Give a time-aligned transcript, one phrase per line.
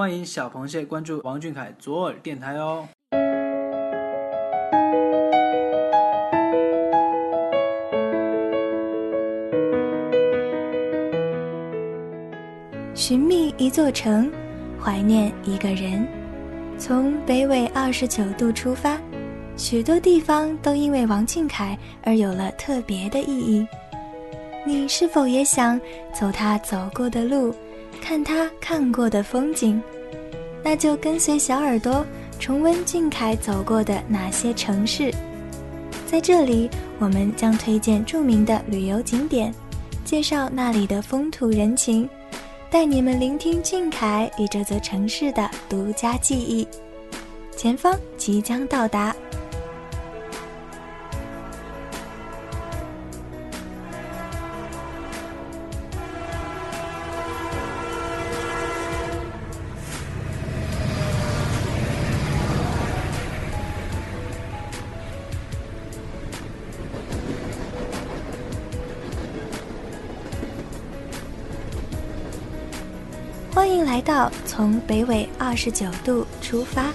[0.00, 2.88] 欢迎小螃蟹关注王俊凯左耳电台哦。
[12.94, 14.32] 寻觅一座城，
[14.82, 16.08] 怀念一个人。
[16.78, 18.98] 从北纬二十九度出发，
[19.54, 23.68] 许多地方都因为王俊凯而有了特别的意义。
[24.64, 25.78] 你是否也想
[26.18, 27.54] 走他走过的路，
[28.00, 29.80] 看他看过的风景？
[30.62, 32.04] 那就跟随小耳朵
[32.38, 35.10] 重温俊凯走过的那些城市。
[36.06, 39.54] 在这里，我们将推荐著名的旅游景点，
[40.04, 42.08] 介绍那里的风土人情。
[42.70, 46.66] 带你们聆听俊凯与这座城市的独家记忆。
[47.56, 49.14] 前方即将到达。
[73.84, 76.92] 来到从北纬二十九度出发。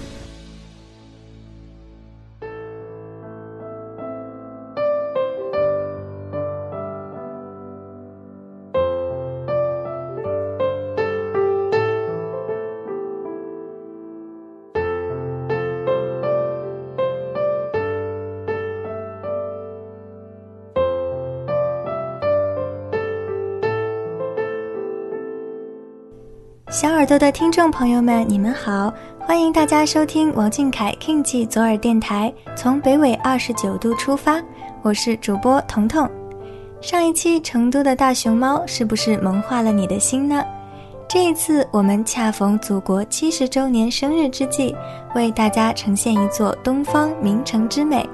[26.76, 34.44] 小耳朵的听众朋友们，你们好，欢迎大家收听王俊凯 King 记左耳电台，从北纬二十九度出发，
[34.81, 36.06] 我是主播彤彤。
[36.81, 40.44] 上一期成都的大熊猫是不是萌化了你的心呢？
[41.08, 44.76] 这一次我们恰逢祖国七十周年生日之际，
[45.16, 48.06] 为大家呈现一座东方名城之美，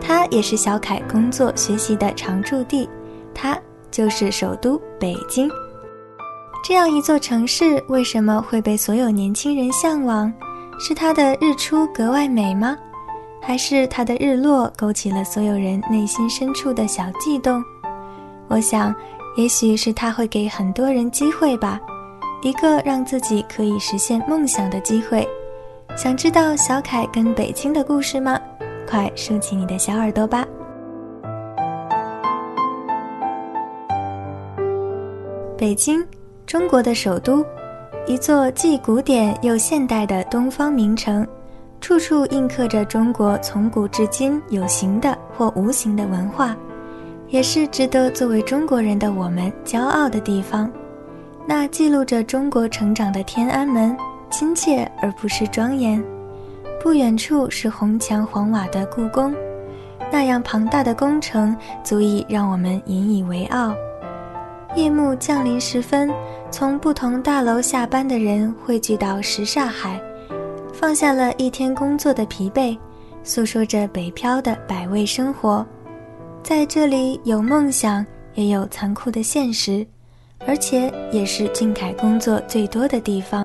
[0.00, 2.88] 它也是小凯工作学习的常驻地，
[3.34, 3.58] 它
[3.90, 5.50] 就是首都北京。
[6.64, 10.32] 这样一座城市为什么会被所有年轻人向往？
[10.78, 12.76] 是它的日出格外美吗？
[13.40, 17.62] 还是它的日落勾起了所有人内心深处的小悸动？
[18.48, 18.92] 我想，
[19.36, 21.80] 也许是它会给很多人机会吧，
[22.42, 25.26] 一个让自己可以实现梦想的机会。
[25.96, 28.38] 想知道小凯跟北京的故事吗？
[28.88, 30.44] 快竖起你的小耳朵吧！
[35.56, 36.06] 北京。
[36.46, 37.44] 中国的首都，
[38.06, 41.26] 一座既古典又现代的东方名城，
[41.80, 46.56] 处处印刻着中国从古至今有形的或无形的文化，
[47.30, 50.70] 也是值得作为中国人的我们骄傲的地方。
[51.48, 53.96] 那记录着中国成长的天安门，
[54.30, 56.02] 亲切而不失庄严。
[56.80, 59.34] 不远处是红墙黄瓦的故宫，
[60.12, 63.74] 那样庞大的工程足以让我们引以为傲。
[64.74, 66.12] 夜幕降临时分，
[66.58, 70.00] 从不同大楼下班的人汇聚到什刹海，
[70.72, 72.74] 放下了一天工作的疲惫，
[73.22, 75.66] 诉说着北漂的百味生活。
[76.42, 78.02] 在这里有梦想，
[78.36, 79.86] 也有残酷的现实，
[80.46, 83.44] 而且也是俊凯工作最多的地方。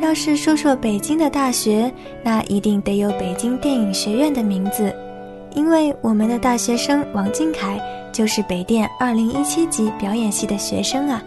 [0.00, 4.90] 要是说说北京的大学，那一定得有北京电影学院的名字，
[5.54, 7.80] 因为我们的大学生王俊凯
[8.12, 11.22] 就是北电2017级表演系的学生啊。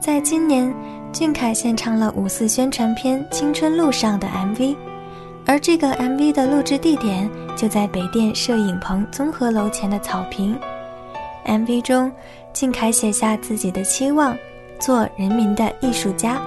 [0.00, 0.74] 在今年，
[1.12, 4.76] 俊凯献唱了五四宣传片《青春路上》的 MV，
[5.46, 10.58] 而这个 MV 的录制地点就在北电摄影棚综合楼前的草坪。
[11.46, 12.10] MV 中，
[12.52, 14.36] 俊凯写下自己的期望：
[14.80, 16.40] 做人民的艺术家。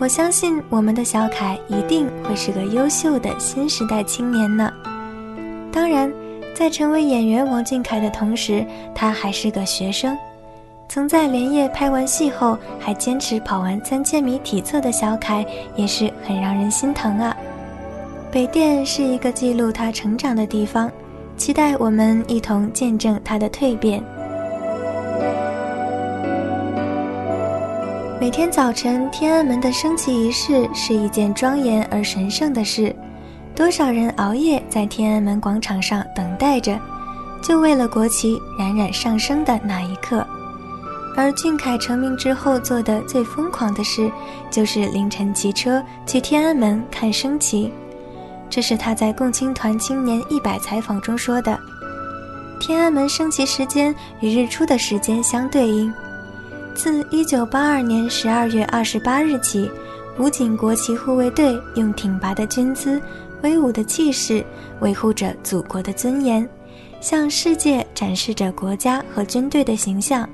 [0.00, 4.72] 我相信我们的小凯一定会是个优秀的新时代青年呢。
[5.70, 6.12] 当然，
[6.54, 10.16] 在成为演员王俊凯的同时，他还是个学生。
[10.88, 15.44] 曾在连夜拍完戏后还坚持跑完三千米体测的小凯，
[15.76, 17.36] 也是很让人心疼啊。
[18.32, 20.90] 北电是一个记录他成长的地方，
[21.36, 24.02] 期待我们一同见证他的蜕变。
[28.18, 32.94] 每天早晨，天安门的升旗仪式是一件庄严而神圣的事。
[33.58, 36.78] 多少人熬夜在天安门广场上等待着，
[37.42, 40.24] 就为了国旗冉冉上升的那一刻。
[41.16, 44.08] 而俊凯成名之后做的最疯狂的事，
[44.48, 47.72] 就是凌晨骑车去天安门看升旗。
[48.48, 51.58] 这是他在共青团青年一百采访中说的。
[52.60, 55.92] 天安门升旗时间与日出的时间相对应。
[56.76, 59.68] 自1982年12月28日起，
[60.16, 63.02] 武警国旗护卫队用挺拔的军姿、
[63.42, 64.44] 威武的气势，
[64.80, 66.48] 维护着祖国的尊严，
[67.00, 70.28] 向世界展示着国家和军队的形象。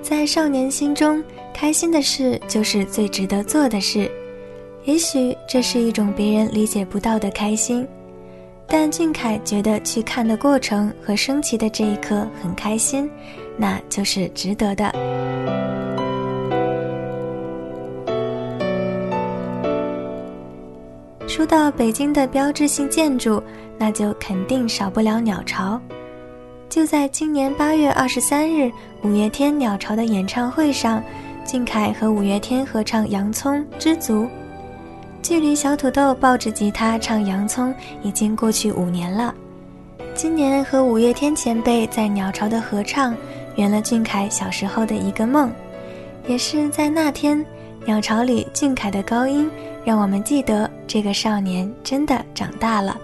[0.00, 1.22] 在少年心中，
[1.52, 4.10] 开心的事就是最值得做的事。
[4.84, 7.86] 也许这是一种别人理解不到的开心，
[8.66, 13.10] 但俊凯觉得去看的过程和升旗的这一刻很开心，
[13.58, 14.90] 那就是值得的。
[21.38, 23.40] 说到北京的标志性建筑，
[23.78, 25.80] 那就肯定少不了鸟巢。
[26.68, 28.68] 就在今年八月二十三日，
[29.04, 31.00] 五月天鸟巢的演唱会上，
[31.46, 34.24] 俊凯和五月天合唱《洋葱》《知足》。
[35.22, 37.70] 距离小土豆抱着吉他唱《洋葱》
[38.02, 39.32] 已经过去五年了。
[40.14, 43.14] 今年和五月天前辈在鸟巢的合唱，
[43.54, 45.48] 圆了俊凯小时候的一个梦。
[46.26, 47.46] 也是在那天，
[47.84, 49.48] 鸟巢里俊凯的高音，
[49.88, 52.94] 让我们记得这个少年真的长大了。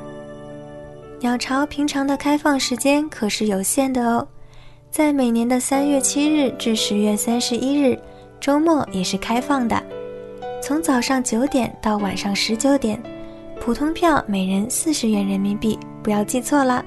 [1.19, 4.29] 鸟巢平常的开放时间可是有限的哦，
[4.91, 7.99] 在每年的三月七日至十月三十一日，
[8.39, 9.83] 周末也是开放的。
[10.63, 13.03] 从早上九点到晚上十九点，
[13.59, 16.85] 普通票每人四十元人民币，不要记错了。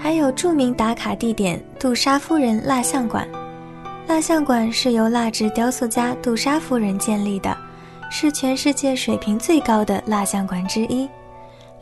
[0.00, 3.28] 还有著名打卡地点杜莎夫人蜡像馆，
[4.06, 7.54] 蜡像馆是由蜡制雕塑家杜莎夫人建立的，
[8.08, 11.08] 是全世界水平最高的蜡像馆之一。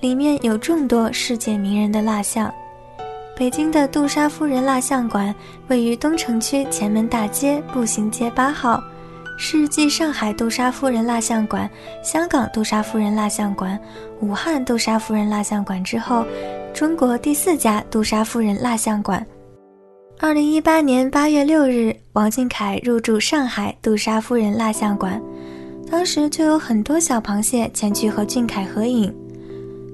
[0.00, 2.52] 里面有众多世界名人的蜡像。
[3.36, 5.34] 北京的杜莎夫人蜡像馆
[5.68, 8.82] 位于东城区前门大街步行街八号，
[9.38, 11.68] 是继上海杜莎夫人蜡像馆、
[12.02, 13.78] 香港杜莎夫人蜡像馆、
[14.20, 16.24] 武汉杜莎夫人蜡像馆之后，
[16.76, 19.26] 中国第四家杜莎夫人蜡像馆。
[20.18, 25.18] 二零一八年八月六日，王俊凯入住上海杜莎夫人蜡像馆，
[25.90, 29.10] 当时就有很多小螃蟹前去和俊凯合影。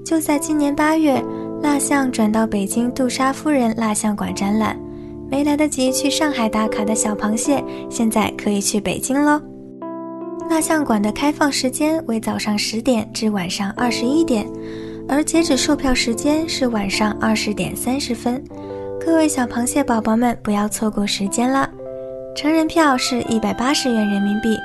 [0.03, 1.23] 就在今年八月，
[1.61, 4.77] 蜡像转到北京杜莎夫人蜡像馆展览，
[5.31, 9.41] 没来得及去上海打卡的小螃蟹，现在可以去北京喽。
[10.49, 14.45] 蜡像馆的开放时间为早上十点至晚上二十一点，
[15.07, 18.43] 而截止售票时间是晚上二十点三十分。
[18.99, 21.69] 各位小螃蟹宝宝们，不要错过时间了。
[22.35, 24.57] 成人票是一百八十元人民币，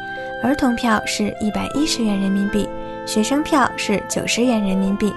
[0.42, 2.66] 儿童票是一百一十元人民币，
[3.04, 5.12] 学生票是九十元人民币。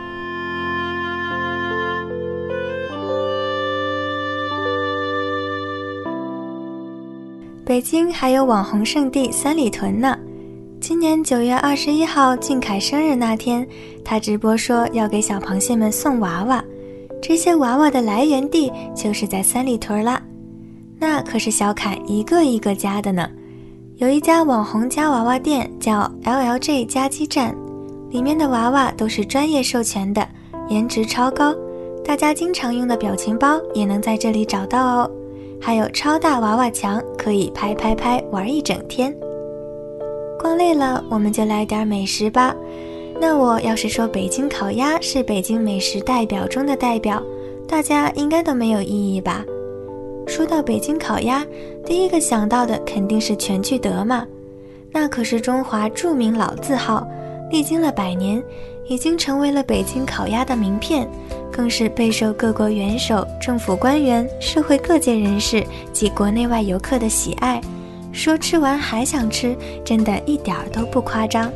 [7.63, 10.17] 北京还有网红圣地三里屯呢。
[10.91, 13.65] 今年九月二十一号，俊凯生日那天，
[14.03, 16.61] 他直播说要给小螃蟹们送娃娃。
[17.21, 20.21] 这些娃娃的来源地就是在三里屯啦。
[20.99, 23.25] 那可是小凯一个一个加的呢。
[23.95, 27.55] 有一家网红夹娃娃店叫 LLJ 夹鸡站，
[28.09, 30.27] 里面的娃娃都是专业授权的，
[30.67, 31.55] 颜值超高。
[32.03, 35.11] 大家经常用的表情包也能在这里找到哦。
[35.61, 39.15] 还有超大娃娃墙，可以拍拍拍玩一整天。
[40.51, 42.53] 逛累了，我们就来点美食吧。
[43.21, 47.23] 那我要是说北京烤鸭是北京美食代表中的代表，
[47.69, 49.45] 大家应该都没有异议吧？
[50.27, 51.45] 说到北京烤鸭，
[51.85, 54.27] 第一个想到的肯定是全聚德嘛，
[54.91, 57.07] 那可是中华著名老字号，
[57.49, 58.43] 历经了百年，
[58.89, 61.07] 已经成为了北京烤鸭的名片。
[61.49, 67.61] 更是备受各国元首、政府官员、社会各界人士及国内外游客的喜爱，
[68.11, 71.51] 说吃完还想吃，真的一点儿都不夸张。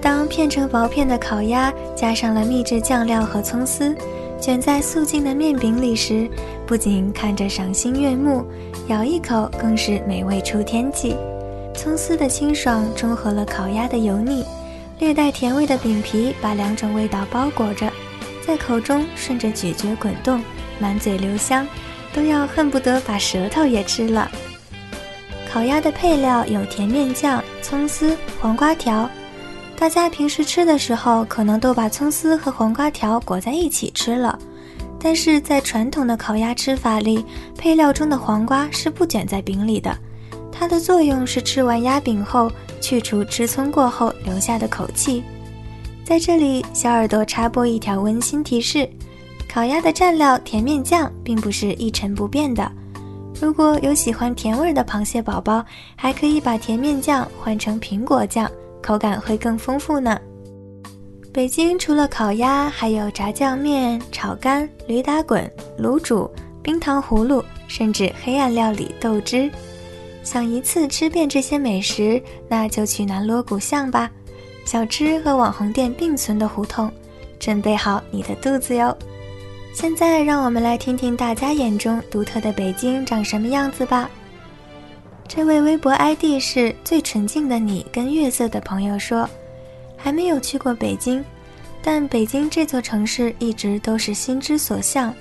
[0.00, 3.94] 当片成薄片的烤鸭加上了秘制酱料和葱丝，
[4.40, 6.28] 卷在素净的面饼里时，
[6.66, 8.44] 不仅看着赏心悦目，
[8.88, 11.16] 咬一口更是美味出天际。
[11.74, 14.44] 葱丝的清爽中和了烤鸭的油腻，
[14.98, 17.90] 略带甜味的饼皮把两种味道包裹着。
[18.46, 20.42] 在口中顺着咀嚼滚动，
[20.78, 21.66] 满嘴留香，
[22.12, 24.30] 都要恨不得把舌头也吃了。
[25.52, 29.10] 烤鸭的配料有甜面酱、葱丝、黄瓜条。
[29.76, 34.38] 大家平时吃的时候，可能都把葱丝和黄瓜条裹在一起吃了，
[35.00, 37.24] 但是在传统的烤鸭吃法里，
[37.58, 39.92] 配料中的黄瓜是不卷在饼里的，
[40.52, 42.48] 它的作用是吃完鸭饼后
[42.80, 45.24] 去除吃葱过后留下的口气。
[46.04, 48.88] 在这里，小耳朵插播一条温馨提示：
[49.52, 52.70] 烤鸭的蘸料甜面酱并不是一成不变的。
[53.40, 55.64] 如果有喜欢甜味的螃蟹宝宝，
[55.96, 58.50] 还可以把甜面酱换成苹果酱，
[58.82, 60.20] 口感会更丰富呢。
[61.32, 66.30] 北京除了烤鸭，还有炸酱面、炒肝、驴打滚、卤煮、
[66.62, 69.50] 冰糖葫芦，甚至黑暗料理豆汁。
[70.22, 74.10] 想一次吃遍这些美食，那就去南锣鼓巷吧，
[74.66, 76.92] 小吃和网红店并存的胡同，
[77.38, 78.94] 准备好你的肚子哟。
[79.72, 84.10] 现在让我们来听听大家眼中独特的北京长什么样子吧。
[85.26, 89.28] 这位微博 ID 是最纯净的你跟月色的朋友说。
[90.02, 91.22] 还没有去过北京，
[91.82, 95.14] 但北京这座城市一直都是心之所向，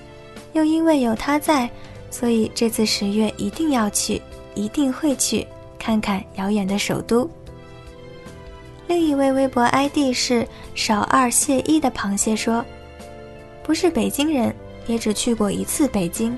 [0.54, 1.70] 又因为有他在，
[2.10, 4.22] 所以这次十月一定要去，
[4.56, 5.46] 一定会去
[5.78, 7.30] 看看遥远的首都。
[8.88, 12.66] 另一位微博 ID 是少二谢一的螃蟹说
[13.70, 14.52] ：“不是北京人，
[14.88, 16.36] 也只去过一次北京。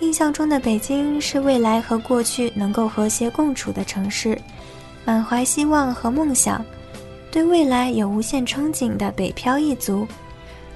[0.00, 4.36] 印象中的北京是未来和过去能够和谐共处的城市，
[5.04, 6.60] 满怀希望和梦想。”
[7.30, 10.04] 对未来有无限憧憬的北漂一族，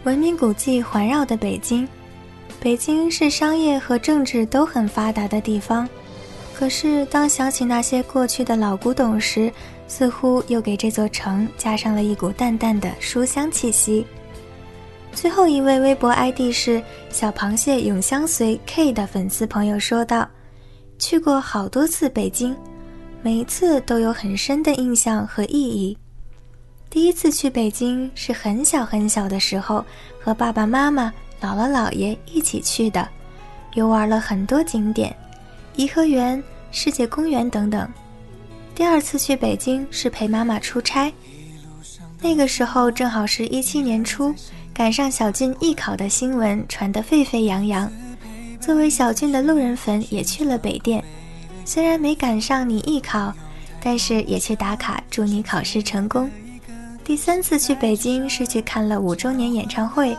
[0.04, 1.88] 文明古迹环绕的北京，
[2.60, 5.88] 北京是商业和政治都很发达的地方。
[6.54, 9.52] 可是当想起那些过去的老古董时，
[9.88, 14.06] 似乎又给这座城加上了一股淡淡的书香气息。
[15.14, 20.28] 最后一位微博 ID 是小螃蟹永相随 K 的粉丝朋友说道
[20.98, 22.56] ：“去过好多次北京，
[23.22, 25.96] 每一次都有很深的印象和意义。”
[26.90, 29.84] 第一次去北京是很小很小的时候，
[30.20, 33.06] 和爸爸妈妈、姥姥姥爷一起去的，
[33.74, 35.14] 游玩了很多景点，
[35.76, 37.88] 颐和园、世界公园等等。
[38.74, 41.12] 第二次去北京是陪妈妈出差，
[42.20, 44.34] 那个时候正好是一七年初，
[44.74, 47.90] 赶上小俊艺考的新闻传得沸沸扬扬。
[48.58, 51.02] 作为小俊的路人粉，也去了北电，
[51.64, 53.32] 虽然没赶上你艺考，
[53.82, 56.30] 但是也去打卡，祝你考试成功。
[57.04, 60.16] 第三次去北京是去看了五周年演唱会，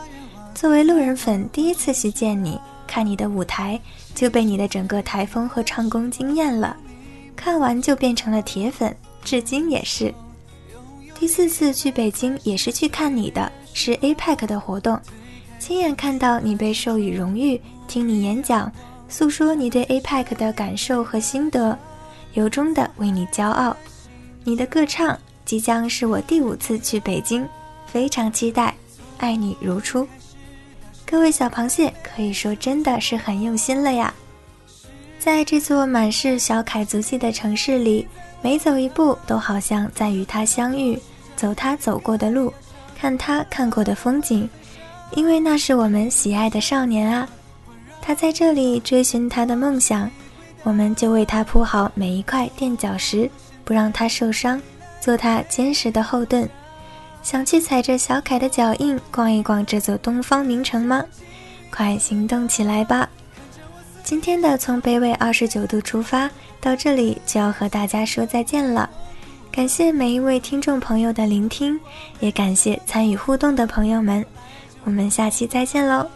[0.54, 3.80] 作为路人粉，第一次去见你，看你的舞台，
[4.14, 6.76] 就被你的整个台风和唱功惊艳了，
[7.36, 10.14] 看完就变成了铁粉，至今也是。
[11.18, 15.00] 第四次去北京也是去看你的，是 APEC 的活动，
[15.60, 18.72] 亲眼看到你被授予荣誉，听你演讲，
[19.10, 21.78] 诉说你对 APEC 的感受和心得，
[22.34, 23.76] 由衷的为你骄傲，
[24.44, 25.18] 你的歌唱。
[25.46, 27.46] 即将是我第五次去北京，
[27.86, 28.74] 非常期待，
[29.18, 30.08] 爱你如初。
[31.06, 34.14] 各位小螃蟹可以说真的是很用心了呀！
[35.20, 38.08] 在这座满是小凯足迹的城市里，
[38.42, 40.98] 每走一步都好像在与他相遇，
[41.36, 42.52] 走他走过的路，
[42.98, 44.50] 看他看过的风景，
[45.12, 47.28] 因为那是我们喜爱的少年啊！
[48.02, 50.10] 他在这里追寻他的梦想，
[50.64, 53.30] 我们就为他铺好每一块垫脚石，
[53.64, 54.62] 不让他受伤。
[55.00, 56.48] 做他坚实的后盾，
[57.22, 61.04] 想去踩着小凯的脚印逛一逛这座东方名城吗？
[61.70, 63.10] 快行动起来吧！
[64.02, 66.30] 今天的从北纬二十九度出发
[66.62, 68.90] 到这里就要和大家说再见了，
[69.54, 71.80] 感谢每一位听众朋友的聆听，
[72.20, 74.26] 也感谢参与互动的朋友们，
[74.84, 76.10] 我们下期再见喽！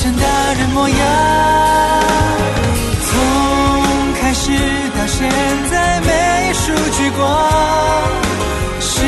[0.00, 0.24] 成大
[0.58, 0.98] 人模样。
[3.04, 3.12] 从
[4.18, 4.50] 开始
[4.96, 5.28] 到现
[5.70, 6.08] 在，每
[6.48, 7.20] 一束聚光，
[8.80, 9.02] 是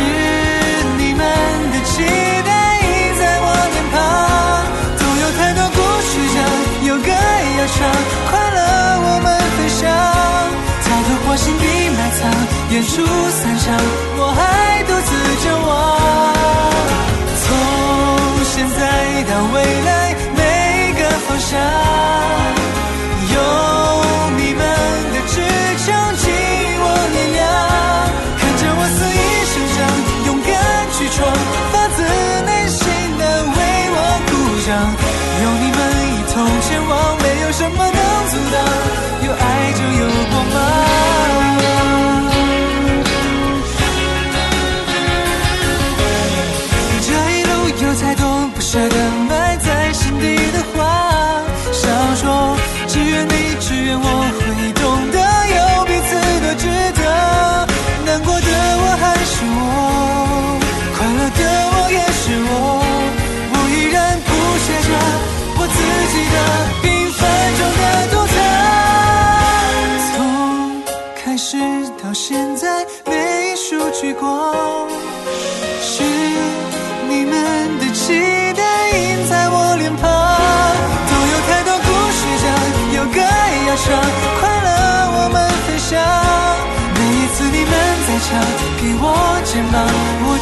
[0.98, 1.24] 你们
[1.72, 2.04] 的期
[2.44, 3.96] 待映在我脸庞。
[4.98, 6.36] 总有太多故事讲，
[6.88, 7.74] 有歌要唱。
[8.28, 8.60] 快乐，
[9.00, 9.80] 我们分享。
[10.84, 11.64] 抬头花心底
[11.96, 12.20] 埋藏，
[12.68, 12.92] 远处
[13.30, 13.64] 散场，
[14.18, 14.40] 我还
[14.84, 15.10] 独自
[15.42, 15.70] 张望。
[17.40, 17.48] 从
[18.44, 18.78] 现在
[19.24, 19.56] 到未
[19.86, 19.91] 来，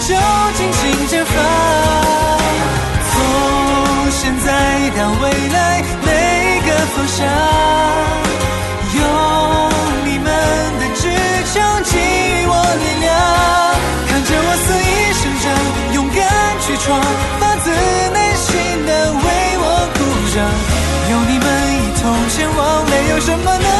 [0.00, 0.14] 就
[0.56, 1.34] 尽情绽放。
[3.10, 3.12] 从
[4.10, 4.46] 现在
[4.96, 6.08] 到未来，每
[6.56, 7.18] 一个方向，
[8.96, 9.00] 有
[10.04, 10.26] 你们
[10.80, 11.02] 的支
[11.52, 11.54] 撑
[11.84, 13.08] 给予我力量，
[14.08, 14.90] 看着我肆意
[15.20, 15.44] 生长，
[15.94, 16.18] 勇敢
[16.60, 16.86] 去闯，
[17.38, 18.48] 发自内心
[18.86, 19.24] 的为
[19.58, 19.64] 我
[19.94, 19.98] 鼓
[20.34, 20.36] 掌。
[21.10, 23.79] 有你们一同前往，没有什么能。